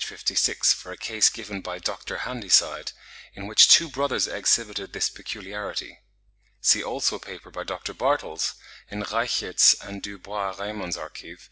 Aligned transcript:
56, 0.03 0.73
for 0.73 0.91
a 0.91 0.97
case 0.97 1.29
given 1.29 1.61
by 1.61 1.77
Dr. 1.77 2.17
Handyside, 2.25 2.91
in 3.35 3.45
which 3.45 3.69
two 3.69 3.87
brothers 3.87 4.25
exhibited 4.27 4.93
this 4.93 5.11
peculiarity; 5.11 5.99
see 6.59 6.83
also 6.83 7.17
a 7.17 7.19
paper 7.19 7.51
by 7.51 7.63
Dr. 7.63 7.93
Bartels, 7.93 8.55
in 8.89 9.03
'Reichert's 9.03 9.75
and 9.75 10.01
du 10.01 10.17
Bois 10.17 10.55
Reymond's 10.57 10.97
Archiv. 10.97 11.37